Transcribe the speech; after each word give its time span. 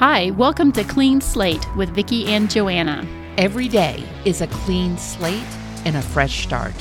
Hi, 0.00 0.30
welcome 0.30 0.72
to 0.72 0.82
Clean 0.82 1.20
Slate 1.20 1.76
with 1.76 1.90
Vicki 1.90 2.24
and 2.28 2.50
Joanna. 2.50 3.06
Every 3.36 3.68
day 3.68 4.02
is 4.24 4.40
a 4.40 4.46
clean 4.46 4.96
slate 4.96 5.44
and 5.84 5.94
a 5.94 6.00
fresh 6.00 6.42
start. 6.42 6.72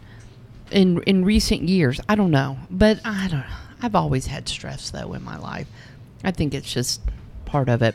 in 0.71 1.03
in 1.03 1.25
recent 1.25 1.63
years. 1.69 2.01
I 2.09 2.15
don't 2.15 2.31
know, 2.31 2.59
but 2.71 3.01
I 3.05 3.29
don't. 3.29 3.45
I've 3.83 3.95
always 3.95 4.27
had 4.27 4.49
stress 4.49 4.91
though 4.91 5.13
in 5.13 5.23
my 5.23 5.39
life. 5.39 5.69
I 6.25 6.31
think 6.31 6.55
it's 6.55 6.73
just 6.73 7.01
part 7.45 7.69
of 7.69 7.83
it. 7.83 7.95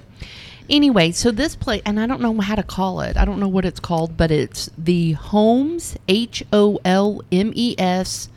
Anyway, 0.70 1.12
so 1.12 1.32
this 1.32 1.56
place, 1.56 1.82
and 1.86 2.00
I 2.00 2.08
don't 2.08 2.22
know 2.22 2.40
how 2.40 2.56
to 2.56 2.64
call 2.64 3.02
it. 3.02 3.18
I 3.18 3.26
don't 3.26 3.40
know 3.40 3.48
what 3.48 3.66
it's 3.66 3.80
called, 3.80 4.16
but 4.16 4.32
it's 4.32 4.70
the 4.78 5.14
Holmes 5.14 5.98
H 6.08 6.44
O 6.54 6.80
L 6.86 7.22
M 7.32 7.52
E 7.56 7.76
S 7.78 8.30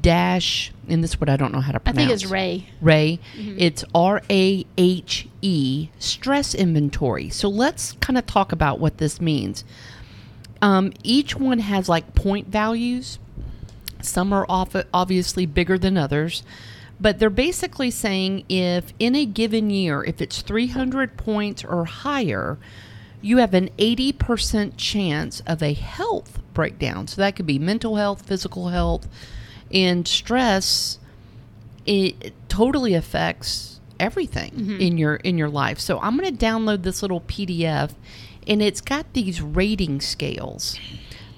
dash, 0.00 0.72
and 0.88 1.02
this 1.02 1.12
is 1.12 1.20
what 1.20 1.28
I 1.28 1.36
don't 1.36 1.52
know 1.52 1.60
how 1.60 1.72
to 1.72 1.80
pronounce. 1.80 1.98
I 1.98 2.06
think 2.06 2.12
it's 2.12 2.26
Ray. 2.26 2.68
Ray. 2.80 3.18
Mm-hmm. 3.36 3.56
It's 3.58 3.84
R 3.94 4.22
A 4.30 4.66
H 4.76 5.28
E 5.42 5.88
stress 5.98 6.54
inventory. 6.54 7.30
So 7.30 7.48
let's 7.48 7.92
kind 7.94 8.18
of 8.18 8.26
talk 8.26 8.52
about 8.52 8.78
what 8.78 8.98
this 8.98 9.20
means. 9.20 9.64
Um, 10.62 10.92
each 11.02 11.36
one 11.36 11.58
has 11.58 11.88
like 11.88 12.14
point 12.14 12.48
values. 12.48 13.18
Some 14.06 14.32
are 14.32 14.46
off, 14.48 14.74
obviously 14.92 15.46
bigger 15.46 15.78
than 15.78 15.96
others, 15.96 16.42
but 17.00 17.18
they're 17.18 17.30
basically 17.30 17.90
saying 17.90 18.44
if 18.48 18.92
in 18.98 19.14
a 19.14 19.26
given 19.26 19.70
year, 19.70 20.02
if 20.04 20.20
it's 20.20 20.42
300 20.42 21.16
points 21.16 21.64
or 21.64 21.84
higher, 21.84 22.58
you 23.20 23.38
have 23.38 23.54
an 23.54 23.70
80% 23.78 24.74
chance 24.76 25.42
of 25.46 25.62
a 25.62 25.72
health 25.72 26.40
breakdown. 26.54 27.06
So 27.06 27.20
that 27.20 27.36
could 27.36 27.46
be 27.46 27.58
mental 27.58 27.96
health, 27.96 28.26
physical 28.26 28.68
health, 28.68 29.08
and 29.72 30.06
stress. 30.06 30.98
It 31.84 32.34
totally 32.48 32.94
affects 32.94 33.80
everything 33.98 34.50
mm-hmm. 34.52 34.80
in 34.80 34.98
your 34.98 35.16
in 35.16 35.38
your 35.38 35.48
life. 35.48 35.78
So 35.78 35.98
I'm 36.00 36.16
going 36.16 36.36
to 36.36 36.44
download 36.44 36.82
this 36.82 37.02
little 37.02 37.20
PDF 37.22 37.92
and 38.46 38.62
it's 38.62 38.80
got 38.80 39.12
these 39.12 39.42
rating 39.42 40.00
scales. 40.00 40.78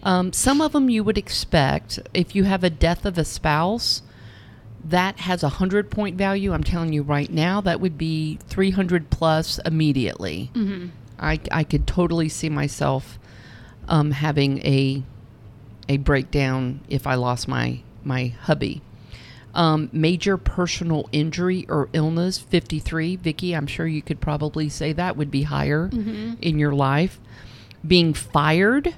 Um, 0.03 0.33
some 0.33 0.61
of 0.61 0.73
them 0.73 0.89
you 0.89 1.03
would 1.05 1.19
expect 1.19 1.99
if 2.15 2.35
you 2.35 2.45
have 2.45 2.63
a 2.63 2.71
death 2.71 3.05
of 3.05 3.19
a 3.19 3.25
spouse, 3.25 4.03
that 4.85 5.21
has 5.21 5.43
a 5.43 5.49
hundred 5.49 5.91
point 5.91 6.17
value. 6.17 6.53
I'm 6.53 6.65
telling 6.65 6.93
you 6.93 7.03
right 7.03 7.31
now, 7.31 7.61
that 7.63 7.81
would 7.81 7.99
be 7.99 8.39
300 8.49 9.11
plus 9.11 9.59
immediately. 9.65 10.51
Mm-hmm. 10.55 10.89
I, 11.19 11.41
I 11.51 11.65
could 11.65 11.87
totally 11.87 12.29
see 12.29 12.49
myself 12.49 13.19
um, 13.89 14.13
having 14.13 14.59
a 14.65 15.03
a 15.89 15.97
breakdown 15.97 16.81
if 16.89 17.07
I 17.07 17.15
lost 17.15 17.49
my 17.49 17.81
my 18.05 18.29
hubby. 18.43 18.83
Um, 19.55 19.89
major 19.93 20.37
personal 20.37 21.09
injury 21.11 21.67
or 21.69 21.89
illness, 21.93 22.39
53. 22.39 23.17
Vicki, 23.17 23.55
I'm 23.55 23.67
sure 23.67 23.87
you 23.87 24.03
could 24.03 24.21
probably 24.21 24.69
say 24.69 24.93
that 24.93 25.17
would 25.17 25.31
be 25.31 25.43
higher 25.45 25.89
mm-hmm. 25.89 26.35
in 26.41 26.59
your 26.59 26.73
life. 26.73 27.19
Being 27.85 28.13
fired 28.13 28.95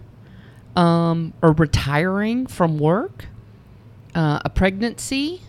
um, 0.76 1.32
or 1.42 1.52
retiring 1.52 2.46
from 2.46 2.78
work, 2.78 3.26
uh, 4.14 4.40
a 4.44 4.50
pregnancy. 4.50 5.42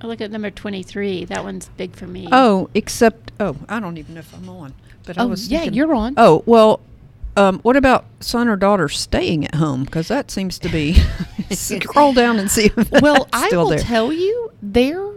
I 0.00 0.06
look 0.06 0.20
at 0.20 0.30
number 0.30 0.50
23. 0.50 1.24
That 1.26 1.44
one's 1.44 1.68
big 1.76 1.96
for 1.96 2.06
me. 2.06 2.28
Oh, 2.30 2.68
except, 2.74 3.32
oh, 3.40 3.56
I 3.68 3.80
don't 3.80 3.96
even 3.96 4.14
know 4.14 4.20
if 4.20 4.34
I'm 4.34 4.48
on. 4.48 4.74
But 5.04 5.18
oh, 5.18 5.22
I 5.22 5.24
was 5.24 5.48
yeah, 5.48 5.60
thinking, 5.60 5.74
you're 5.74 5.94
on. 5.94 6.14
Oh, 6.16 6.42
well, 6.46 6.80
um, 7.36 7.60
what 7.60 7.76
about 7.76 8.04
son 8.20 8.48
or 8.48 8.56
daughter 8.56 8.88
staying 8.88 9.44
at 9.46 9.54
home? 9.54 9.84
Because 9.84 10.08
that 10.08 10.30
seems 10.30 10.58
to 10.60 10.68
be. 10.68 10.96
scroll 11.50 12.12
down 12.12 12.38
and 12.38 12.50
see. 12.50 12.70
well, 13.00 13.28
I 13.32 13.48
will 13.52 13.70
there. 13.70 13.78
tell 13.78 14.12
you 14.12 14.52
there 14.62 15.14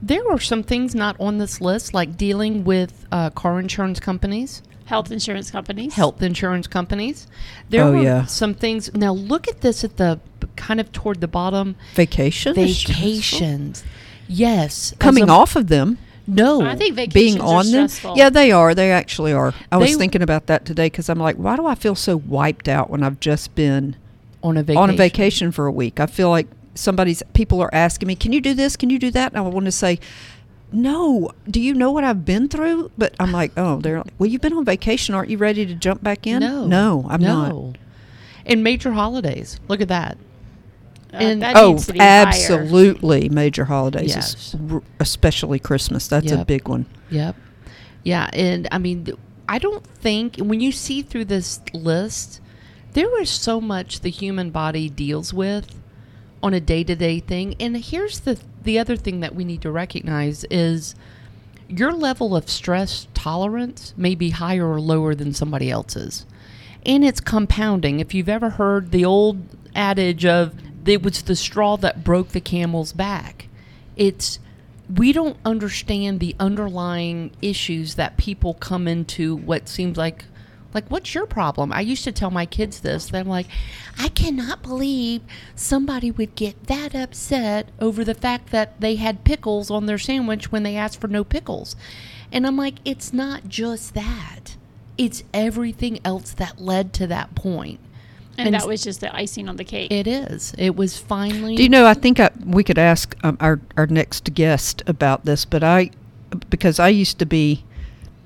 there 0.00 0.30
are 0.30 0.38
some 0.38 0.62
things 0.62 0.94
not 0.94 1.16
on 1.18 1.38
this 1.38 1.60
list, 1.60 1.92
like 1.92 2.16
dealing 2.16 2.64
with 2.64 3.06
uh, 3.10 3.30
car 3.30 3.58
insurance 3.58 4.00
companies, 4.00 4.62
health 4.88 5.10
insurance 5.12 5.50
companies, 5.50 5.94
health 5.94 6.22
insurance 6.22 6.66
companies. 6.66 7.26
There 7.68 7.84
oh, 7.84 7.92
were 7.92 8.02
yeah. 8.02 8.24
some 8.24 8.54
things. 8.54 8.92
Now 8.94 9.12
look 9.12 9.46
at 9.46 9.60
this 9.60 9.84
at 9.84 9.98
the 9.98 10.18
kind 10.56 10.80
of 10.80 10.90
toward 10.92 11.20
the 11.20 11.28
bottom. 11.28 11.76
Vacation. 11.94 12.54
Vacations. 12.54 13.84
Yes, 14.26 14.94
coming 14.98 15.28
a, 15.28 15.32
off 15.32 15.56
of 15.56 15.68
them. 15.68 15.98
No, 16.26 16.62
I 16.62 16.74
think 16.74 16.94
vacations 16.94 17.14
being 17.14 17.40
on 17.40 17.70
them. 17.70 17.88
Yeah, 18.14 18.30
they 18.30 18.50
are. 18.50 18.74
They 18.74 18.90
actually 18.90 19.32
are. 19.32 19.54
I 19.70 19.78
they, 19.78 19.84
was 19.84 19.96
thinking 19.96 20.22
about 20.22 20.46
that 20.46 20.64
today 20.64 20.86
because 20.86 21.08
I'm 21.08 21.18
like, 21.18 21.36
why 21.36 21.56
do 21.56 21.66
I 21.66 21.74
feel 21.74 21.94
so 21.94 22.16
wiped 22.16 22.68
out 22.68 22.90
when 22.90 23.02
I've 23.02 23.20
just 23.20 23.54
been 23.54 23.96
on 24.42 24.56
a 24.56 24.62
vacation? 24.62 24.82
On 24.82 24.90
a 24.90 24.96
vacation 24.96 25.52
for 25.52 25.66
a 25.66 25.72
week. 25.72 26.00
I 26.00 26.06
feel 26.06 26.30
like 26.30 26.46
somebody's 26.74 27.22
people 27.34 27.60
are 27.60 27.70
asking 27.74 28.08
me, 28.08 28.14
"Can 28.14 28.32
you 28.32 28.40
do 28.40 28.54
this? 28.54 28.76
Can 28.76 28.90
you 28.90 28.98
do 28.98 29.10
that?" 29.10 29.32
And 29.32 29.38
I 29.38 29.40
want 29.42 29.66
to 29.66 29.72
say, 29.72 29.98
"No. 30.72 31.30
Do 31.48 31.60
you 31.60 31.74
know 31.74 31.90
what 31.90 32.04
I've 32.04 32.24
been 32.24 32.48
through?" 32.48 32.90
But 32.96 33.14
I'm 33.18 33.32
like, 33.32 33.52
"Oh, 33.56 33.80
they're 33.80 33.98
like, 33.98 34.12
well, 34.18 34.28
you've 34.28 34.40
been 34.40 34.52
on 34.52 34.64
vacation. 34.64 35.14
Aren't 35.14 35.30
you 35.30 35.38
ready 35.38 35.66
to 35.66 35.74
jump 35.74 36.02
back 36.02 36.26
in?" 36.26 36.40
No, 36.40 36.66
no, 36.66 37.06
I'm 37.08 37.20
no. 37.20 37.48
not. 37.48 37.78
In 38.44 38.62
major 38.62 38.92
holidays, 38.92 39.58
look 39.68 39.80
at 39.80 39.88
that. 39.88 40.18
Uh, 41.12 41.16
and 41.16 41.44
oh, 41.44 41.78
absolutely, 41.98 43.22
higher. 43.22 43.30
major 43.30 43.64
holidays, 43.64 44.14
yes. 44.14 44.56
especially 45.00 45.58
Christmas. 45.58 46.06
That's 46.06 46.26
yep. 46.26 46.40
a 46.40 46.44
big 46.44 46.68
one. 46.68 46.86
Yep. 47.10 47.36
Yeah, 48.04 48.28
and 48.32 48.68
I 48.70 48.78
mean, 48.78 49.08
I 49.48 49.58
don't 49.58 49.86
think 49.86 50.36
when 50.36 50.60
you 50.60 50.72
see 50.72 51.02
through 51.02 51.26
this 51.26 51.60
list, 51.72 52.40
there 52.92 53.20
is 53.20 53.30
so 53.30 53.60
much 53.60 54.00
the 54.00 54.10
human 54.10 54.50
body 54.50 54.90
deals 54.90 55.32
with 55.32 55.74
on 56.42 56.54
a 56.54 56.60
day-to-day 56.60 57.20
thing. 57.20 57.54
And 57.60 57.76
here's 57.76 58.20
the 58.20 58.38
the 58.62 58.78
other 58.78 58.96
thing 58.96 59.20
that 59.20 59.34
we 59.34 59.44
need 59.44 59.62
to 59.62 59.70
recognize 59.70 60.44
is 60.50 60.94
your 61.68 61.92
level 61.92 62.36
of 62.36 62.50
stress 62.50 63.06
tolerance 63.14 63.94
may 63.96 64.14
be 64.14 64.30
higher 64.30 64.66
or 64.68 64.80
lower 64.80 65.14
than 65.14 65.32
somebody 65.32 65.70
else's. 65.70 66.26
And 66.84 67.04
it's 67.04 67.20
compounding. 67.20 68.00
If 68.00 68.14
you've 68.14 68.28
ever 68.28 68.50
heard 68.50 68.90
the 68.90 69.04
old 69.04 69.42
adage 69.74 70.24
of 70.24 70.54
it 70.86 71.02
was 71.02 71.22
the 71.22 71.36
straw 71.36 71.76
that 71.76 72.02
broke 72.02 72.28
the 72.28 72.40
camel's 72.40 72.92
back. 72.92 73.48
It's 73.96 74.38
we 74.94 75.12
don't 75.12 75.36
understand 75.44 76.18
the 76.18 76.34
underlying 76.40 77.30
issues 77.42 77.96
that 77.96 78.16
people 78.16 78.54
come 78.54 78.88
into 78.88 79.36
what 79.36 79.68
seems 79.68 79.98
like 79.98 80.24
like 80.74 80.88
what's 80.88 81.14
your 81.14 81.26
problem 81.26 81.72
i 81.72 81.80
used 81.80 82.04
to 82.04 82.12
tell 82.12 82.30
my 82.30 82.46
kids 82.46 82.80
this 82.80 83.06
they're 83.06 83.24
like 83.24 83.46
i 83.98 84.08
cannot 84.08 84.62
believe 84.62 85.22
somebody 85.54 86.10
would 86.10 86.34
get 86.34 86.66
that 86.66 86.94
upset 86.94 87.68
over 87.80 88.04
the 88.04 88.14
fact 88.14 88.50
that 88.50 88.80
they 88.80 88.96
had 88.96 89.24
pickles 89.24 89.70
on 89.70 89.86
their 89.86 89.98
sandwich 89.98 90.52
when 90.52 90.62
they 90.62 90.76
asked 90.76 91.00
for 91.00 91.08
no 91.08 91.24
pickles 91.24 91.76
and 92.30 92.46
i'm 92.46 92.56
like 92.56 92.76
it's 92.84 93.12
not 93.12 93.48
just 93.48 93.94
that 93.94 94.56
it's 94.96 95.22
everything 95.32 95.98
else 96.04 96.32
that 96.32 96.60
led 96.60 96.92
to 96.92 97.06
that 97.06 97.34
point 97.34 97.80
and, 98.36 98.46
and, 98.46 98.54
that 98.54 98.68
was 98.68 98.84
just 98.84 99.00
the 99.00 99.14
icing 99.14 99.48
on 99.48 99.56
the 99.56 99.64
cake. 99.64 99.90
It 99.90 100.06
is. 100.06 100.54
It 100.56 100.76
was 100.76 100.96
finally. 100.96 101.56
Do 101.56 101.62
you 101.64 101.68
know? 101.68 101.86
I 101.86 101.94
think 101.94 102.20
I, 102.20 102.30
we 102.46 102.62
could 102.62 102.78
ask 102.78 103.16
um, 103.24 103.36
our 103.40 103.60
our 103.76 103.88
next 103.88 104.32
guest 104.32 104.80
about 104.86 105.24
this, 105.24 105.44
but 105.44 105.64
I, 105.64 105.90
because 106.48 106.78
I 106.78 106.88
used 106.88 107.18
to 107.18 107.26
be, 107.26 107.64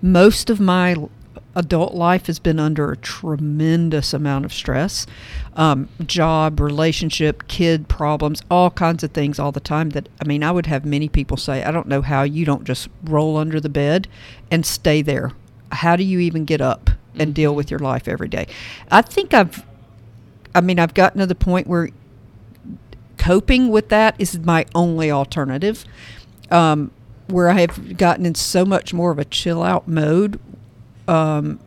most 0.03 0.51
of 0.51 0.61
my 0.61 0.97
adult 1.55 1.95
life 1.95 2.27
has 2.27 2.39
been 2.39 2.59
under 2.59 2.91
a 2.91 2.97
tremendous 2.97 4.13
amount 4.13 4.45
of 4.45 4.53
stress, 4.53 5.07
um, 5.55 5.89
job, 6.07 6.61
relationship, 6.61 7.47
kid 7.49 7.89
problems, 7.89 8.43
all 8.51 8.71
kinds 8.71 9.03
of 9.03 9.11
things 9.13 9.39
all 9.39 9.53
the 9.53 9.61
time. 9.61 9.91
That 9.91 10.09
I 10.21 10.25
mean, 10.27 10.43
I 10.43 10.51
would 10.51 10.67
have 10.67 10.85
many 10.85 11.09
people 11.09 11.37
say, 11.37 11.63
"I 11.63 11.71
don't 11.71 11.89
know 11.89 12.03
how 12.03 12.23
you 12.23 12.45
don't 12.45 12.65
just 12.65 12.89
roll 13.05 13.37
under 13.37 13.61
the 13.61 13.69
bed 13.69 14.09
and 14.51 14.65
stay 14.65 15.03
there. 15.03 15.33
How 15.73 15.97
do 15.97 16.05
you 16.05 16.19
even 16.21 16.45
get 16.45 16.61
up?" 16.61 16.91
and 17.15 17.29
mm-hmm. 17.29 17.33
deal 17.33 17.55
with 17.55 17.71
your 17.71 17.81
life 17.81 18.09
every 18.09 18.29
day. 18.29 18.47
I 18.91 19.03
think 19.03 19.35
I've 19.35 19.65
I 20.55 20.61
mean, 20.61 20.79
I've 20.79 20.95
gotten 20.95 21.21
to 21.21 21.27
the 21.27 21.35
point 21.35 21.67
where 21.67 21.89
coping 23.17 23.71
with 23.71 23.89
that 23.89 24.15
is 24.19 24.39
my 24.39 24.67
only 24.75 25.11
alternative. 25.11 25.85
Um, 26.51 26.91
where 27.29 27.49
I 27.49 27.61
have 27.61 27.97
gotten 27.97 28.27
in 28.27 28.35
so 28.35 28.65
much 28.65 28.93
more 28.93 29.11
of 29.11 29.19
a 29.19 29.25
chill 29.25 29.63
out 29.63 29.89
mode. 29.89 30.39
Um, 31.13 31.59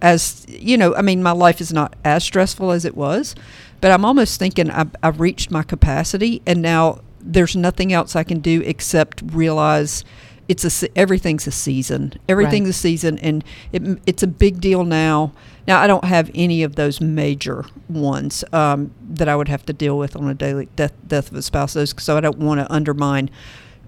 as 0.00 0.44
you 0.48 0.76
know, 0.76 0.94
I 0.94 1.02
mean, 1.02 1.22
my 1.22 1.32
life 1.32 1.60
is 1.60 1.72
not 1.72 1.94
as 2.04 2.22
stressful 2.24 2.70
as 2.70 2.84
it 2.84 2.96
was, 2.96 3.34
but 3.80 3.90
I'm 3.90 4.04
almost 4.04 4.38
thinking 4.38 4.70
I've, 4.70 4.94
I've 5.02 5.20
reached 5.20 5.50
my 5.50 5.62
capacity, 5.62 6.42
and 6.46 6.60
now 6.62 7.00
there's 7.20 7.56
nothing 7.56 7.92
else 7.92 8.14
I 8.14 8.22
can 8.22 8.40
do 8.40 8.60
except 8.66 9.22
realize 9.32 10.04
it's 10.46 10.82
a 10.82 10.98
everything's 10.98 11.46
a 11.46 11.50
season. 11.50 12.12
Everything's 12.28 12.66
Right. 12.66 12.70
a 12.70 12.72
season, 12.88 13.18
and 13.18 13.42
it, 13.72 13.82
it's 14.06 14.22
a 14.22 14.26
big 14.26 14.60
deal 14.60 14.84
now. 14.84 15.32
Now 15.66 15.80
I 15.80 15.86
don't 15.86 16.04
have 16.04 16.30
any 16.34 16.62
of 16.62 16.76
those 16.76 17.00
major 17.00 17.64
ones 17.88 18.44
um, 18.52 18.90
that 19.08 19.28
I 19.28 19.36
would 19.36 19.48
have 19.48 19.64
to 19.66 19.72
deal 19.72 19.96
with 19.96 20.16
on 20.16 20.28
a 20.28 20.34
daily 20.34 20.68
death 20.76 20.92
death 21.06 21.30
of 21.30 21.38
a 21.38 21.42
spouse. 21.42 21.72
Those 21.72 21.94
so 21.98 22.16
I 22.16 22.20
don't 22.20 22.38
want 22.38 22.60
to 22.60 22.70
undermine 22.70 23.30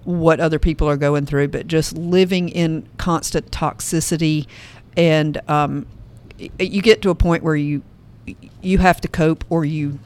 what 0.03 0.39
other 0.39 0.57
people 0.57 0.89
are 0.89 0.97
going 0.97 1.25
through, 1.25 1.49
but 1.49 1.67
just 1.67 1.95
living 1.97 2.49
in 2.49 2.87
constant 2.97 3.51
toxicity, 3.51 4.47
and 4.97 5.39
um, 5.47 5.85
you 6.59 6.81
get 6.81 7.01
to 7.03 7.09
a 7.11 7.15
point 7.15 7.43
where 7.43 7.55
you 7.55 7.83
you 8.61 8.79
have 8.79 8.99
to 8.99 9.07
cope 9.07 9.45
or 9.49 9.63
you 9.63 9.99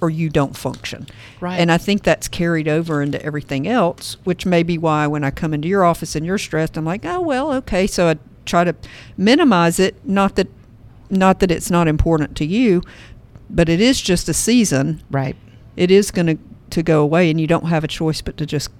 or 0.00 0.10
you 0.10 0.28
don't 0.28 0.56
function. 0.56 1.06
Right. 1.40 1.58
And 1.58 1.72
I 1.72 1.78
think 1.78 2.02
that's 2.02 2.28
carried 2.28 2.68
over 2.68 3.02
into 3.02 3.20
everything 3.24 3.66
else, 3.66 4.18
which 4.24 4.44
may 4.44 4.62
be 4.62 4.76
why 4.76 5.06
when 5.06 5.24
I 5.24 5.30
come 5.30 5.54
into 5.54 5.66
your 5.68 5.84
office 5.84 6.14
and 6.14 6.24
you're 6.24 6.38
stressed, 6.38 6.76
I'm 6.76 6.84
like, 6.84 7.04
oh 7.04 7.20
well, 7.20 7.52
okay. 7.54 7.86
So 7.86 8.08
I 8.08 8.18
try 8.44 8.62
to 8.62 8.76
minimize 9.16 9.80
it. 9.80 9.96
Not 10.06 10.36
that 10.36 10.48
not 11.08 11.40
that 11.40 11.50
it's 11.50 11.70
not 11.70 11.88
important 11.88 12.36
to 12.36 12.44
you, 12.44 12.82
but 13.48 13.68
it 13.68 13.80
is 13.80 14.00
just 14.00 14.28
a 14.28 14.34
season. 14.34 15.02
Right. 15.10 15.36
It 15.76 15.90
is 15.90 16.10
going 16.10 16.26
to 16.26 16.38
to 16.68 16.82
go 16.82 17.00
away, 17.00 17.30
and 17.30 17.40
you 17.40 17.46
don't 17.46 17.66
have 17.66 17.84
a 17.84 17.88
choice 17.88 18.20
but 18.20 18.36
to 18.36 18.44
just 18.44 18.70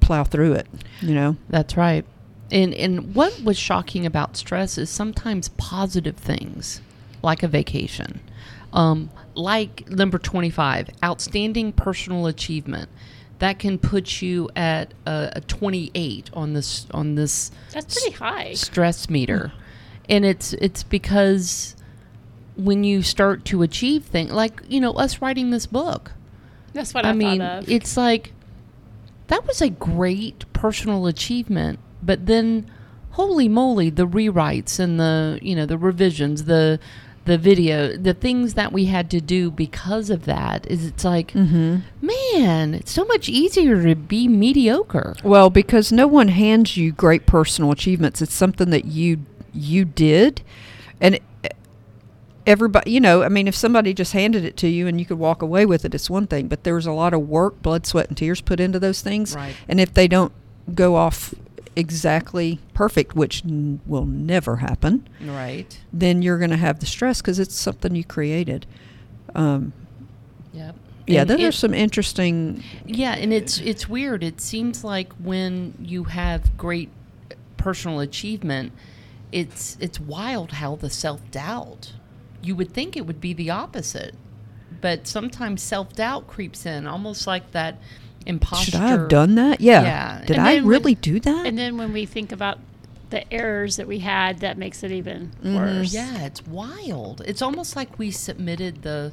plow 0.00 0.24
through 0.24 0.52
it. 0.52 0.66
You 1.00 1.14
know. 1.14 1.36
That's 1.48 1.76
right. 1.76 2.04
And 2.50 2.74
and 2.74 3.14
what 3.14 3.42
was 3.42 3.58
shocking 3.58 4.04
about 4.06 4.36
stress 4.36 4.76
is 4.76 4.90
sometimes 4.90 5.50
positive 5.50 6.16
things, 6.16 6.80
like 7.22 7.42
a 7.42 7.48
vacation, 7.48 8.20
um, 8.72 9.10
like 9.34 9.88
number 9.88 10.18
twenty 10.18 10.50
five, 10.50 10.90
outstanding 11.04 11.72
personal 11.72 12.26
achievement, 12.26 12.88
that 13.38 13.58
can 13.58 13.78
put 13.78 14.20
you 14.20 14.50
at 14.56 14.92
a, 15.06 15.32
a 15.36 15.40
twenty 15.42 15.92
eight 15.94 16.28
on 16.32 16.54
this 16.54 16.86
on 16.90 17.14
this 17.14 17.52
That's 17.72 18.00
pretty 18.00 18.16
high. 18.16 18.54
stress 18.54 19.08
meter, 19.08 19.52
and 20.08 20.24
it's 20.24 20.52
it's 20.54 20.82
because 20.82 21.76
when 22.56 22.82
you 22.84 23.00
start 23.02 23.44
to 23.46 23.62
achieve 23.62 24.04
things 24.04 24.32
like 24.32 24.60
you 24.68 24.80
know 24.80 24.92
us 24.94 25.22
writing 25.22 25.50
this 25.50 25.66
book, 25.66 26.12
That's 26.72 26.92
what 26.92 27.06
I, 27.06 27.10
I 27.10 27.12
mean, 27.12 27.40
it's 27.68 27.96
like 27.96 28.32
that 29.28 29.46
was 29.46 29.62
a 29.62 29.70
great 29.70 30.52
personal 30.52 31.06
achievement, 31.06 31.78
but 32.02 32.26
then 32.26 32.70
holy 33.12 33.48
moly, 33.48 33.90
the 33.90 34.06
rewrites 34.06 34.78
and 34.78 34.98
the, 35.00 35.38
you 35.42 35.54
know, 35.56 35.66
the 35.66 35.78
revisions, 35.78 36.44
the 36.44 36.78
the 37.26 37.36
video, 37.36 37.96
the 37.96 38.14
things 38.14 38.54
that 38.54 38.72
we 38.72 38.86
had 38.86 39.10
to 39.10 39.20
do 39.20 39.50
because 39.50 40.08
of 40.08 40.24
that 40.24 40.66
is 40.70 40.86
it's 40.86 41.04
like, 41.04 41.32
Mm-hmm. 41.32 41.76
man, 42.00 42.74
it's 42.74 42.90
so 42.90 43.04
much 43.04 43.28
easier 43.28 43.82
to 43.84 43.94
be 43.94 44.26
mediocre. 44.26 45.14
Well, 45.22 45.50
because 45.50 45.92
no 45.92 46.06
one 46.06 46.28
hands 46.28 46.76
you 46.78 46.92
great 46.92 47.26
personal 47.26 47.72
achievements. 47.72 48.22
It's 48.22 48.32
something 48.34 48.70
that 48.70 48.86
you 48.86 49.18
you 49.52 49.84
did, 49.84 50.42
and 51.00 51.16
it- 51.16 51.56
everybody, 52.46 52.90
you 52.90 53.00
know, 53.00 53.22
I 53.22 53.28
mean, 53.28 53.46
if 53.48 53.54
somebody 53.54 53.92
just 53.92 54.12
handed 54.12 54.44
it 54.44 54.56
to 54.58 54.68
you 54.68 54.86
and 54.86 54.98
you 54.98 55.06
could 55.06 55.18
walk 55.18 55.42
away 55.42 55.66
with 55.66 55.84
it, 55.84 55.94
it's 55.94 56.08
one 56.10 56.26
thing. 56.26 56.48
But 56.48 56.64
there 56.64 56.74
was 56.74 56.86
a 56.86 56.92
lot 56.92 57.12
of 57.14 57.28
work, 57.28 57.60
blood, 57.62 57.86
sweat, 57.86 58.08
and 58.08 58.16
tears 58.16 58.40
put 58.40 58.60
into 58.60 58.78
those 58.78 59.02
things. 59.02 59.34
Right. 59.36 59.54
And 59.68 59.78
if 59.80 59.92
they 59.94 60.08
don't 60.08 60.32
go 60.74 60.96
off 60.96 61.34
exactly 61.80 62.60
perfect, 62.74 63.16
which 63.16 63.44
n- 63.44 63.80
will 63.86 64.06
never 64.06 64.56
happen, 64.56 65.08
Right. 65.20 65.80
then 65.92 66.22
you're 66.22 66.38
going 66.38 66.50
to 66.50 66.56
have 66.56 66.78
the 66.80 66.86
stress 66.86 67.20
because 67.20 67.38
it's 67.40 67.54
something 67.54 67.94
you 67.96 68.04
created. 68.04 68.66
Um, 69.34 69.72
Yep. 70.52 70.74
yeah, 71.06 71.20
And 71.22 71.30
those 71.30 71.40
are 71.42 71.52
some 71.52 71.74
interesting. 71.74 72.62
Yeah, 72.86 73.14
and 73.14 73.32
it's 73.32 73.58
it's 73.58 73.88
weird. 73.88 74.22
It 74.22 74.40
seems 74.40 74.84
like 74.84 75.12
when 75.14 75.74
you 75.80 76.04
have 76.04 76.56
great 76.56 76.90
personal 77.56 78.00
achievement, 78.00 78.72
it's 79.32 79.76
it's 79.80 79.98
wild 80.00 80.52
how 80.52 80.76
the 80.76 80.90
self 80.90 81.20
doubt. 81.30 81.92
You 82.42 82.56
would 82.56 82.72
think 82.72 82.96
it 82.96 83.06
would 83.06 83.20
be 83.20 83.32
the 83.32 83.50
opposite, 83.50 84.14
but 84.80 85.06
sometimes 85.06 85.62
self 85.62 85.92
doubt 85.94 86.26
creeps 86.26 86.66
in, 86.66 86.86
almost 86.86 87.26
like 87.26 87.52
that 87.52 87.78
imposter. 88.26 88.72
Should 88.72 88.80
I 88.80 88.88
have 88.88 89.08
done 89.08 89.34
that? 89.36 89.60
Yeah. 89.60 89.82
Yeah. 89.82 90.20
Did 90.26 90.36
And 90.38 90.46
I 90.46 90.54
then 90.54 90.62
when- 90.64 90.70
really 90.70 90.94
do 90.94 91.20
that? 91.20 91.46
and 91.46 91.56
then 91.58 91.76
when 91.78 91.92
we 91.92 92.06
think 92.06 92.32
about 92.32 92.58
the 93.10 93.32
errors 93.32 93.76
that 93.76 93.88
we 93.88 93.98
had, 94.00 94.38
that 94.40 94.56
makes 94.56 94.82
it 94.84 94.92
even 94.92 95.32
Mhm. 95.42 95.56
worse. 95.56 95.92
Yeah, 95.92 96.18
it's 96.24 96.46
wild. 96.46 97.22
It's 97.26 97.42
almost 97.42 97.74
like 97.76 97.98
we 97.98 98.10
submitted 98.10 98.82
the 98.82 99.12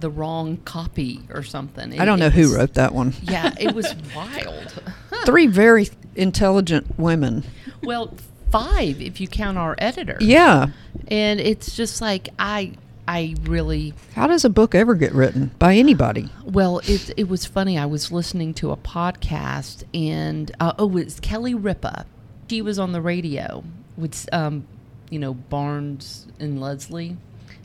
the 0.00 0.08
wrong 0.10 0.58
copy 0.64 1.22
or 1.34 1.42
something. 1.42 2.00
I 2.00 2.04
don't 2.04 2.20
know 2.20 2.30
who 2.30 2.42
was- 2.42 2.54
wrote 2.54 2.74
that 2.74 2.94
one. 2.94 3.14
Yeah, 3.20 3.52
it 3.58 3.74
was 3.74 3.92
wild. 4.14 4.80
Three 5.26 5.48
very 5.48 5.88
intelligent 6.14 6.96
women. 6.96 7.42
Well, 7.82 8.14
five 8.52 9.00
if 9.02 9.20
you 9.20 9.26
count 9.26 9.58
our 9.58 9.74
editor. 9.78 10.16
Yeah. 10.20 10.66
And 11.08 11.40
it's 11.40 11.74
just 11.74 12.00
like 12.00 12.28
I 12.38 12.74
I 13.08 13.34
really 13.44 13.94
How 14.14 14.26
does 14.26 14.44
a 14.44 14.50
book 14.50 14.74
ever 14.74 14.94
get 14.94 15.12
written 15.14 15.50
by 15.58 15.74
anybody? 15.76 16.28
well 16.44 16.80
it 16.80 17.10
it 17.16 17.28
was 17.28 17.46
funny. 17.46 17.78
I 17.78 17.86
was 17.86 18.12
listening 18.12 18.52
to 18.54 18.70
a 18.70 18.76
podcast 18.76 19.82
and 19.94 20.52
uh, 20.60 20.74
oh 20.78 20.96
it's 20.98 21.18
Kelly 21.18 21.54
Ripa. 21.54 22.04
She 22.50 22.60
was 22.62 22.78
on 22.78 22.92
the 22.92 23.00
radio 23.00 23.64
with 23.96 24.28
um 24.32 24.66
you 25.10 25.18
know 25.18 25.32
Barnes 25.34 26.26
and 26.38 26.60
Leslie. 26.60 27.16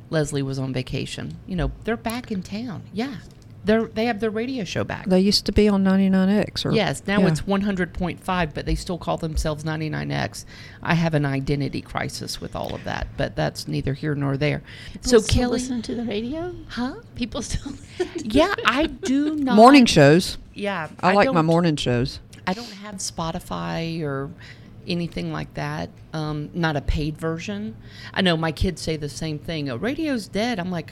Leslie 0.10 0.42
was 0.44 0.58
on 0.60 0.72
vacation. 0.72 1.38
You 1.46 1.58
know 1.58 1.72
they're 1.84 1.98
back 1.98 2.32
in 2.32 2.42
town. 2.42 2.84
Yeah, 2.94 3.16
they're 3.66 3.86
they 3.86 4.06
have 4.06 4.20
their 4.20 4.30
radio 4.30 4.64
show 4.64 4.84
back. 4.84 5.06
They 5.08 5.20
used 5.20 5.46
to 5.46 5.52
be 5.52 5.68
on 5.70 5.84
99X. 5.84 6.66
Or, 6.66 6.72
Yes, 6.74 7.04
now 7.08 7.22
yeah. 7.22 7.28
it's 7.28 7.42
100.5, 7.42 8.54
but 8.54 8.66
they 8.66 8.76
still 8.76 8.98
call 8.98 9.18
themselves 9.18 9.64
99X. 9.64 10.46
I 10.82 10.94
have 10.96 11.14
an 11.14 11.26
identity 11.26 11.82
crisis 11.82 12.42
with 12.42 12.56
all 12.56 12.74
of 12.76 12.84
that, 12.84 13.08
but 13.18 13.36
that's 13.36 13.68
neither 13.68 13.94
here 13.94 14.16
nor 14.16 14.38
there. 14.38 14.62
People 14.94 15.10
so 15.10 15.18
still 15.20 15.34
Kelly, 15.42 15.52
listen 15.54 15.82
to 15.84 15.96
the 15.96 16.04
radio. 16.04 16.54
huh? 16.70 16.96
People 17.16 17.42
still. 17.42 17.72
listen 18.00 18.30
Yeah, 18.30 18.54
the- 18.56 18.64
I 18.66 18.86
do 18.88 19.36
not. 19.38 19.56
morning 19.56 19.86
shows. 19.86 20.38
Yeah, 20.54 20.90
I, 21.02 21.14
like 21.14 21.32
my 21.34 21.42
morning 21.42 21.76
shows. 21.78 22.20
I 22.46 22.54
don't 22.54 22.70
have 22.70 22.96
Spotify 22.96 24.02
or 24.04 24.30
anything 24.88 25.32
like 25.32 25.54
that. 25.54 25.90
Um, 26.12 26.50
not 26.54 26.76
a 26.76 26.82
paid 26.82 27.18
version. 27.18 27.76
I 28.14 28.22
know 28.22 28.36
my 28.38 28.52
kids 28.52 28.82
say 28.82 28.98
the 28.98 29.08
same 29.10 29.40
thing. 29.40 29.70
Oh, 29.70 29.78
radio's 29.78 30.28
dead. 30.28 30.60
I'm 30.60 30.70
like, 30.70 30.92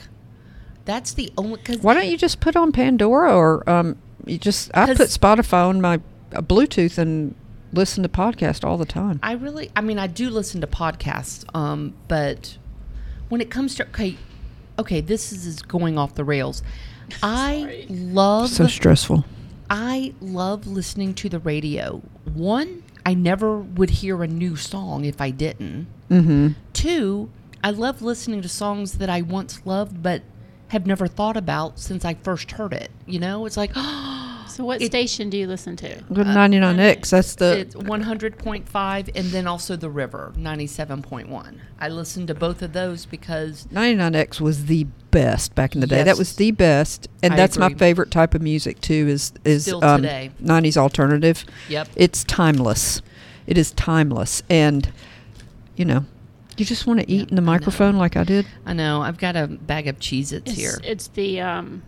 that's 0.84 1.14
the 1.14 1.32
only. 1.36 1.58
Cause 1.58 1.78
Why 1.78 1.94
don't 1.94 2.08
you 2.08 2.16
just 2.16 2.40
put 2.40 2.56
on 2.56 2.72
Pandora 2.72 3.34
or 3.34 3.68
um, 3.68 3.96
you 4.26 4.38
just? 4.38 4.70
I 4.74 4.86
put 4.86 5.08
Spotify 5.08 5.66
on 5.68 5.80
my 5.80 6.00
uh, 6.34 6.40
Bluetooth 6.40 6.98
and 6.98 7.34
listen 7.72 8.02
to 8.02 8.08
podcast 8.08 8.64
all 8.64 8.76
the 8.76 8.84
time. 8.84 9.20
I 9.22 9.32
really, 9.32 9.70
I 9.74 9.80
mean, 9.80 9.98
I 9.98 10.06
do 10.06 10.30
listen 10.30 10.60
to 10.60 10.66
podcasts, 10.66 11.44
um, 11.54 11.94
but 12.08 12.58
when 13.28 13.40
it 13.40 13.50
comes 13.50 13.74
to 13.76 13.86
okay, 13.88 14.16
okay, 14.78 15.00
this 15.00 15.32
is, 15.32 15.46
is 15.46 15.62
going 15.62 15.98
off 15.98 16.14
the 16.14 16.24
rails. 16.24 16.62
I 17.22 17.86
love, 17.88 18.50
so 18.50 18.66
stressful. 18.66 19.24
I 19.68 20.14
love 20.20 20.66
listening 20.66 21.14
to 21.14 21.28
the 21.28 21.38
radio. 21.38 22.02
One, 22.32 22.82
I 23.04 23.14
never 23.14 23.58
would 23.58 23.90
hear 23.90 24.22
a 24.22 24.26
new 24.26 24.56
song 24.56 25.04
if 25.04 25.20
I 25.20 25.30
didn't. 25.30 25.86
Mm-hmm. 26.10 26.48
Two, 26.72 27.30
I 27.64 27.70
love 27.70 28.02
listening 28.02 28.42
to 28.42 28.48
songs 28.48 28.98
that 28.98 29.08
I 29.08 29.22
once 29.22 29.64
loved 29.64 30.02
but 30.02 30.22
have 30.72 30.86
never 30.86 31.06
thought 31.06 31.36
about 31.36 31.78
since 31.78 32.02
I 32.04 32.14
first 32.14 32.52
heard 32.52 32.72
it. 32.72 32.90
You 33.06 33.20
know, 33.20 33.44
it's 33.46 33.56
like, 33.58 33.72
So, 34.48 34.64
what 34.64 34.82
It- 34.82 34.86
station 34.86 35.30
do 35.30 35.38
you 35.38 35.46
listen 35.46 35.76
to? 35.76 36.02
The 36.10 36.24
99X. 36.24 37.08
That's 37.10 37.34
the. 37.36 37.58
it's 37.60 37.74
100.5 37.74 39.10
and 39.14 39.26
then 39.30 39.46
also 39.46 39.76
the 39.76 39.88
river 39.88 40.32
97.1 40.36 41.58
i 41.78 41.88
listened 41.88 42.28
to 42.28 42.34
both 42.34 42.60
of 42.60 42.74
those 42.74 43.06
because 43.06 43.66
99X 43.72 44.40
was 44.40 44.66
the 44.66 44.84
best 45.10 45.54
back 45.54 45.74
in 45.74 45.80
the 45.80 45.86
day. 45.86 46.02
That 46.02 46.16
was 46.18 46.36
the 46.36 46.50
best, 46.52 47.08
and 47.22 47.34
I 47.34 47.36
that's 47.36 47.58
my 47.58 47.72
favorite 47.74 48.10
type 48.10 48.34
of 48.34 48.40
music 48.42 48.80
too. 48.80 49.08
Is 49.08 49.32
is 49.44 49.62
Still 49.64 49.84
um, 49.84 50.00
today. 50.02 50.30
90s 50.42 50.76
alternative. 50.78 51.44
yep 51.68 51.86
It's 51.96 52.24
timeless. 52.24 53.02
It 53.46 53.58
is 53.58 53.72
timeless, 53.72 54.42
and 54.48 54.90
you 55.76 55.84
know, 55.84 56.04
you 56.58 56.64
just 56.64 56.86
want 56.86 57.00
to 57.00 57.10
eat 57.10 57.20
Yeah, 57.20 57.26
in 57.30 57.36
the 57.36 57.42
I 57.42 57.44
microphone 57.44 57.96
like 57.96 58.16
I 58.16 58.24
did. 58.24 58.46
i 58.66 58.72
know 58.72 59.02
i've 59.02 59.18
got 59.18 59.36
a 59.36 59.46
bag 59.46 59.86
of 59.88 59.98
cheez 59.98 60.32
its 60.32 60.50
It's, 60.50 60.52
here 60.60 60.78
it's 60.84 61.08
the 61.08 61.40
um, 61.40 61.82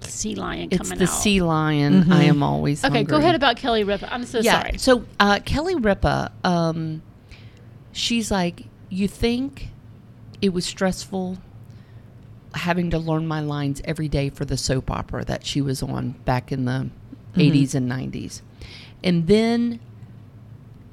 sea 0.00 0.34
lion 0.34 0.68
it's 0.70 0.88
coming 0.88 0.98
the 0.98 1.04
out. 1.10 1.10
sea 1.22 1.42
lion 1.42 2.04
Mhm. 2.04 2.12
i 2.12 2.22
am 2.24 2.42
always 2.42 2.84
Okay, 2.84 3.02
go 3.04 3.16
ahead 3.18 3.34
about 3.34 3.56
Kelly 3.56 3.84
Ripa. 3.84 4.12
I'm 4.12 4.24
so 4.24 4.38
yeah 4.40 4.62
sorry. 4.62 4.78
so 4.78 5.04
uh, 5.20 5.38
kelly 5.44 5.74
ripa 5.74 6.32
um, 6.44 7.02
she's 7.92 8.30
like 8.30 8.64
you 8.88 9.06
think 9.08 9.68
it 10.40 10.52
was 10.52 10.64
stressful 10.64 11.36
having 12.54 12.90
to 12.90 12.98
learn 12.98 13.26
my 13.28 13.40
lines 13.40 13.80
every 13.84 14.08
day 14.08 14.28
for 14.30 14.44
the 14.44 14.56
soap 14.56 14.90
opera 14.90 15.24
that 15.24 15.44
she 15.46 15.60
was 15.60 15.82
on 15.82 16.12
back 16.24 16.50
in 16.50 16.64
the 16.64 16.88
Mhm. 17.36 17.52
80s 17.52 17.74
and 17.76 17.88
90s 17.88 18.42
and 19.04 19.26
then 19.28 19.78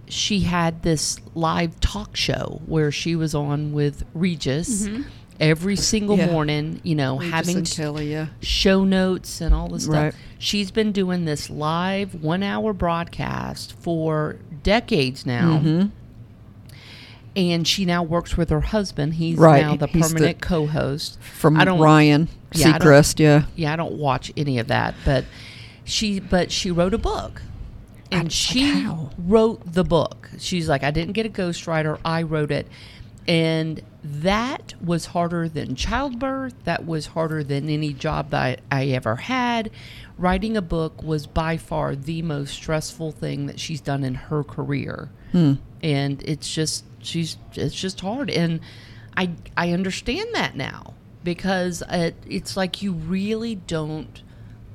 she 0.10 0.42
had 0.42 0.84
this 0.84 1.18
live 1.36 1.80
talk 1.80 2.16
show 2.16 2.62
where 2.66 2.92
she 2.92 3.16
was 3.16 3.36
on 3.36 3.74
with 3.74 4.04
Regis 4.14 4.88
every 5.40 5.76
single 5.76 6.18
Yeah. 6.18 6.32
morning, 6.32 6.80
you 6.84 6.96
know, 6.96 7.18
Regis 7.20 7.32
having 7.34 7.64
Kelly, 7.66 8.12
yeah. 8.12 8.28
show 8.42 8.84
notes 8.84 9.42
and 9.42 9.54
all 9.54 9.68
this 9.68 9.84
stuff. 9.86 10.16
She's 10.40 10.72
been 10.72 10.92
doing 10.92 11.26
this 11.26 11.50
live 11.50 12.16
one 12.24 12.42
hour 12.44 12.74
broadcast 12.74 13.74
for 13.80 14.38
decades 14.64 15.26
now. 15.26 15.60
Mhm. 15.64 15.92
And 17.36 17.68
she 17.68 17.86
now 17.86 18.02
works 18.02 18.36
with 18.36 18.50
her 18.50 18.62
husband. 18.62 19.16
He's 19.16 19.38
Right. 19.38 19.62
now 19.62 19.76
the 19.76 19.86
He's 19.88 20.10
the- 20.10 20.16
permanent 20.16 20.42
co 20.42 20.66
host. 20.68 21.20
From 21.22 21.58
I 21.60 21.66
don't- 21.66 21.80
Ryan 21.80 22.30
Yeah, 22.56 22.78
Seacrest, 22.80 23.20
yeah. 23.20 23.44
Yeah, 23.56 23.74
I 23.74 23.76
don't 23.76 23.94
watch 23.98 24.32
any 24.38 24.58
of 24.58 24.68
that, 24.68 24.96
but 25.06 25.26
she 25.84 26.20
but 26.20 26.52
she 26.52 26.72
wrote 26.72 26.94
a 26.94 26.98
book. 26.98 27.42
And 28.12 28.24
like, 28.24 28.32
she 28.32 28.82
how? 28.84 29.12
wrote 29.18 29.74
the 29.74 29.84
book. 29.84 30.30
She's 30.40 30.70
like, 30.70 30.84
I 30.84 30.92
didn't 30.92 31.14
get 31.14 31.26
a 31.26 31.30
ghostwriter, 31.30 32.00
I 32.06 32.24
wrote 32.24 32.52
it. 32.52 32.68
And 33.28 33.82
that 34.04 34.74
was 34.82 35.08
harder 35.08 35.50
than 35.50 35.76
childbirth. 35.76 36.54
That 36.64 36.86
was 36.86 37.08
harder 37.08 37.44
than 37.44 37.70
any 37.70 37.92
job 37.92 38.30
that 38.30 38.62
I, 38.72 38.82
I 38.84 38.86
ever 38.88 39.18
had. 39.18 39.70
Writing 40.18 40.56
a 40.56 40.62
book 40.62 41.04
was 41.04 41.28
by 41.28 41.58
far 41.58 41.94
the 41.94 42.22
most 42.22 42.54
stressful 42.54 43.12
thing 43.12 43.48
that 43.48 43.60
she's 43.60 43.82
done 43.82 44.04
in 44.06 44.16
her 44.16 44.44
career. 44.44 45.10
And 45.84 46.24
it's 46.24 46.52
just 46.54 46.86
she's 47.00 47.38
it's 47.54 47.76
just 47.76 48.00
hard. 48.00 48.30
And 48.30 48.62
I 49.16 49.32
I 49.58 49.72
understand 49.74 50.30
that 50.34 50.56
now 50.56 50.94
because 51.24 51.84
it, 51.90 52.16
it's 52.26 52.56
like 52.56 52.82
you 52.82 52.94
really 52.94 53.56
don't 53.56 54.22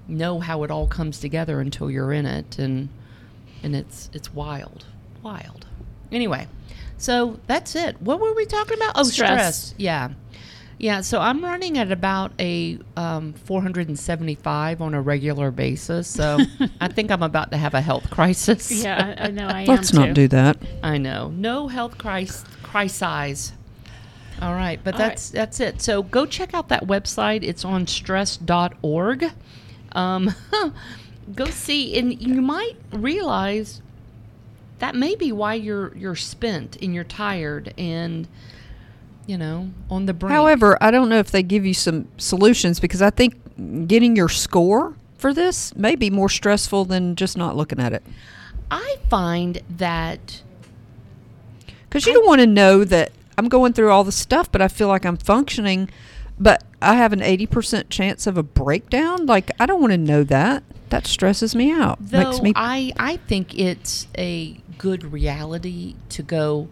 know 0.07 0.41
how 0.41 0.62
it 0.62 0.71
all 0.71 0.87
comes 0.87 1.19
together 1.19 1.59
until 1.61 1.91
you're 1.91 2.12
in 2.12 2.27
it 2.27 2.59
and 2.59 2.91
and 3.62 3.75
it's 3.76 4.11
it's 4.12 4.33
wild 4.35 4.85
wild 5.23 5.66
anyway 6.11 6.47
so 6.99 7.38
that's 7.47 7.75
it 7.75 8.00
what 8.00 8.21
were 8.21 8.35
we 8.35 8.45
talking 8.47 8.76
about 8.76 8.92
oh 8.97 9.02
stress, 9.04 9.57
Stress. 9.69 9.75
yeah 9.78 10.11
yeah 10.78 11.00
so 11.00 11.21
i'm 11.21 11.45
running 11.45 11.78
at 11.78 11.92
about 11.92 12.33
a 12.40 12.78
um, 12.97 13.33
475 13.35 14.81
on 14.83 14.95
a 14.95 15.00
regular 15.00 15.50
basis 15.50 16.09
so 16.09 16.38
i 16.81 16.88
think 16.88 17.11
i'm 17.11 17.23
about 17.23 17.50
to 17.52 17.57
have 17.57 17.75
a 17.75 17.81
health 17.81 18.11
crisis 18.11 18.71
Yeah, 18.71 19.14
I 19.19 19.25
I 19.26 19.31
know. 19.31 19.47
I 19.47 19.64
Let's 19.69 19.92
am 19.92 20.00
not 20.00 20.07
too. 20.09 20.14
do 20.14 20.28
that. 20.28 20.57
I 20.83 20.99
know. 20.99 21.28
No 21.31 21.69
health 21.69 21.99
crisis. 21.99 22.45
crises. 22.62 23.52
All 24.40 24.54
right, 24.54 24.81
but 24.83 24.95
All 24.95 25.00
right. 25.00 25.09
that's 25.11 25.31
that's 25.31 25.61
it. 25.61 25.81
So 25.81 26.02
go 26.02 26.26
check 26.26 26.52
out 26.54 26.69
that 26.71 26.87
website. 26.88 27.45
It's 27.45 27.64
on 27.64 27.87
stress.org. 27.87 29.26
Um, 29.92 30.35
go 31.35 31.47
see, 31.47 31.99
and 31.99 32.21
you 32.21 32.43
might 32.43 32.76
realize 32.93 33.81
that 34.79 34.95
may 34.95 35.14
be 35.14 35.33
why 35.33 35.55
you're 35.55 35.97
you're 35.97 36.17
spent 36.17 36.76
and 36.83 36.95
you're 36.95 37.05
tired 37.05 37.73
and 37.79 38.26
you 39.26 39.38
know 39.38 39.71
on 39.91 40.07
the 40.07 40.14
brink. 40.14 40.33
However, 40.33 40.76
I 40.81 40.91
don't 40.91 41.09
know 41.09 41.19
if 41.19 41.31
they 41.31 41.43
give 41.43 41.64
you 41.64 41.75
some 41.75 42.09
solutions 42.19 42.81
because 42.81 43.00
I 43.00 43.11
think 43.11 43.87
getting 43.87 44.17
your 44.17 44.29
score 44.29 44.95
for 45.17 45.33
this 45.33 45.75
may 45.76 45.95
be 45.95 46.11
more 46.11 46.29
stressful 46.29 46.85
than 46.87 47.14
just 47.14 47.37
not 47.37 47.57
looking 47.57 47.79
at 47.79 47.93
it. 47.93 48.02
I 48.71 48.97
find 49.09 49.61
that 49.69 50.43
Because 51.88 52.07
you 52.07 52.14
don't 52.14 52.26
want 52.26 52.41
to 52.41 52.47
know 52.47 52.85
that 52.85 53.12
I'm 53.38 53.49
going 53.49 53.73
through 53.73 53.91
all 53.91 54.02
the 54.02 54.12
stuff, 54.12 54.50
but 54.50 54.61
I 54.61 54.69
feel 54.69 54.88
like 54.88 55.05
I'm 55.05 55.17
functioning, 55.17 55.91
but 56.38 56.64
I 56.81 56.95
have 56.95 57.12
an 57.12 57.21
80% 57.21 57.88
chance 57.91 58.26
of 58.26 58.37
a 58.37 58.43
breakdown. 58.43 59.26
Like, 59.26 59.50
I 59.61 59.67
don't 59.67 59.81
want 59.81 59.93
to 59.93 59.99
know 59.99 60.25
that. 60.25 60.62
That 60.92 61.06
stresses 61.06 61.54
me 61.54 61.72
out. 61.72 61.96
Though 62.00 62.30
Makes 62.30 62.42
me. 62.42 62.52
I, 62.54 62.92
I 62.99 63.16
think 63.16 63.58
it's 63.58 64.08
a 64.18 64.61
good 64.76 65.11
reality 65.11 65.96
to 66.11 66.22
go. 66.22 66.68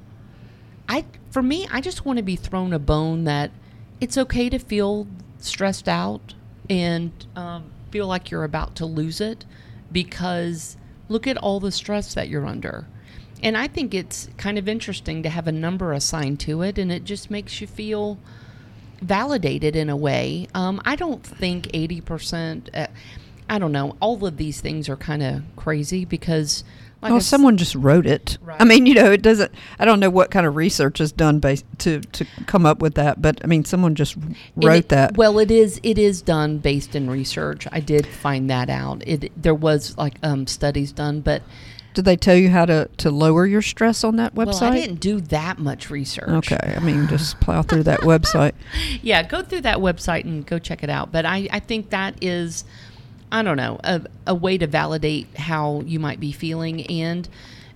I 0.86 1.06
for 1.30 1.42
me, 1.42 1.66
I 1.72 1.80
just 1.80 2.04
want 2.04 2.18
to 2.18 2.22
be 2.22 2.36
thrown 2.36 2.74
a 2.74 2.78
bone 2.78 3.24
that 3.24 3.50
it's 3.98 4.18
okay 4.18 4.50
to 4.50 4.58
feel 4.58 5.06
stressed 5.38 5.88
out 5.88 6.34
and 6.68 7.12
um, 7.34 7.70
feel 7.90 8.06
like 8.06 8.30
you're 8.30 8.44
about 8.44 8.76
to 8.76 8.84
lose 8.84 9.22
it 9.22 9.46
because 9.90 10.76
look 11.08 11.26
at 11.26 11.38
all 11.38 11.58
the 11.58 11.72
stress 11.72 12.12
that 12.12 12.28
you're 12.28 12.46
under. 12.46 12.86
And 13.42 13.56
I 13.56 13.68
think 13.68 13.94
it's 13.94 14.28
kind 14.36 14.58
of 14.58 14.68
interesting 14.68 15.22
to 15.22 15.30
have 15.30 15.46
a 15.46 15.52
number 15.52 15.94
assigned 15.94 16.40
to 16.40 16.60
it, 16.60 16.76
and 16.76 16.92
it 16.92 17.04
just 17.04 17.30
makes 17.30 17.62
you 17.62 17.66
feel 17.66 18.18
validated 19.00 19.76
in 19.76 19.88
a 19.88 19.96
way. 19.96 20.46
Um, 20.54 20.78
I 20.84 20.94
don't 20.94 21.24
think 21.24 21.68
80%, 21.68 22.68
uh, 22.74 22.88
I 23.50 23.58
don't 23.58 23.72
know, 23.72 23.96
all 24.00 24.24
of 24.24 24.36
these 24.38 24.60
things 24.60 24.88
are 24.88 24.96
kind 24.96 25.22
of 25.22 25.42
crazy 25.56 26.04
because. 26.04 26.64
Like 27.02 27.12
s- 27.14 27.26
someone 27.26 27.56
just 27.56 27.74
wrote 27.74 28.06
it. 28.06 28.36
Right. 28.42 28.60
I 28.60 28.64
mean, 28.64 28.84
you 28.84 28.92
know, 28.92 29.10
it 29.10 29.22
doesn't. 29.22 29.50
I 29.78 29.86
don't 29.86 30.00
know 30.00 30.10
what 30.10 30.30
kind 30.30 30.46
of 30.46 30.54
research 30.54 31.00
is 31.00 31.12
done 31.12 31.38
based 31.40 31.64
to 31.78 32.00
to 32.00 32.26
come 32.46 32.66
up 32.66 32.80
with 32.82 32.94
that, 32.96 33.22
but 33.22 33.40
I 33.42 33.46
mean, 33.46 33.64
someone 33.64 33.94
just 33.94 34.16
wrote 34.54 34.76
it- 34.76 34.88
that. 34.90 35.16
Well, 35.16 35.38
it 35.38 35.50
is 35.50 35.80
it 35.82 35.96
is 35.98 36.20
done 36.20 36.58
based 36.58 36.94
in 36.94 37.08
research. 37.08 37.66
I 37.72 37.80
did 37.80 38.06
find 38.06 38.50
that 38.50 38.68
out. 38.68 39.02
It 39.06 39.32
there 39.42 39.54
was 39.54 39.96
like 39.96 40.16
um, 40.22 40.46
studies 40.46 40.92
done, 40.92 41.20
but 41.22 41.40
Did 41.94 42.04
they 42.04 42.16
tell 42.18 42.36
you 42.36 42.50
how 42.50 42.66
to 42.66 42.90
to 42.98 43.10
lower 43.10 43.46
your 43.46 43.62
stress 43.62 44.04
on 44.04 44.16
that 44.16 44.34
website? 44.34 44.60
well, 44.60 44.72
I 44.74 44.80
didn't 44.80 45.00
do 45.00 45.22
that 45.22 45.58
much 45.58 45.88
research. 45.88 46.28
Okay, 46.28 46.74
I 46.76 46.80
mean, 46.80 47.08
just 47.08 47.40
plow 47.44 47.62
through 47.62 47.84
that 47.84 48.00
website. 48.00 48.52
yeah, 49.02 49.22
go 49.22 49.40
through 49.42 49.62
that 49.62 49.78
website 49.78 50.24
and 50.24 50.44
go 50.44 50.58
check 50.58 50.82
it 50.82 50.90
out. 50.90 51.10
But 51.12 51.24
I, 51.24 51.48
I 51.50 51.60
think 51.60 51.88
that 51.90 52.22
is, 52.22 52.64
I 53.32 53.42
don't 53.42 53.56
know, 53.56 53.78
a, 53.84 54.02
a 54.26 54.34
way 54.34 54.58
to 54.58 54.66
validate 54.66 55.36
how 55.36 55.82
you 55.86 55.98
might 56.00 56.20
be 56.20 56.32
feeling. 56.32 56.86
And, 56.86 57.28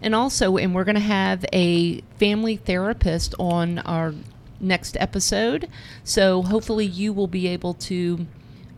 and 0.02 0.14
also, 0.14 0.56
and 0.56 0.75
we're 0.75 0.84
going 0.84 0.96
to 0.96 1.00
have 1.00 1.44
a 1.52 2.00
family 2.18 2.56
therapist 2.56 3.34
on 3.38 3.78
our 3.80 4.14
next 4.61 4.96
episode. 4.99 5.68
So 6.02 6.42
hopefully 6.42 6.87
you 6.87 7.12
will 7.12 7.26
be 7.26 7.46
able 7.49 7.75
to 7.75 8.26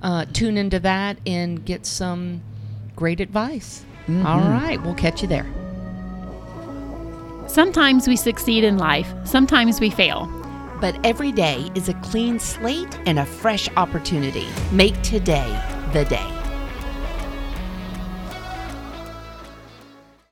uh, 0.03 0.27
tune 0.33 0.57
into 0.57 0.79
that 0.81 1.19
and 1.27 1.65
get 1.65 1.87
some 1.87 2.43
great 2.95 3.21
advice. 3.21 3.85
All 4.09 4.41
right, 4.41 4.81
we'll 4.83 4.95
catch 4.95 5.23
you 5.23 5.29
there. 5.29 5.47
Sometimes 7.49 8.07
we 8.07 8.17
succeed 8.17 8.65
in 8.65 8.79
life, 8.79 9.13
sometimes 9.25 9.81
we 9.81 9.91
fail. 9.91 10.31
But 10.81 10.99
every 11.07 11.33
day 11.33 11.71
is 11.75 11.89
a 11.89 11.95
clean 11.95 12.39
slate 12.39 12.99
and 13.07 13.19
a 13.19 13.25
fresh 13.25 13.69
opportunity. 13.77 14.47
Make 14.73 15.01
today 15.03 15.49
the 15.93 16.05
day. 16.05 16.46